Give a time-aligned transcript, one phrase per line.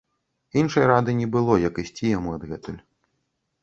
[0.61, 2.85] Іншай рады не было, як ісці яму адгэтуль.